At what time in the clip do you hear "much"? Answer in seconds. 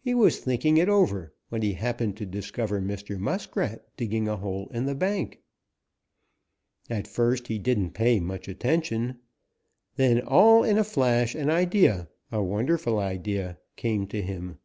8.18-8.48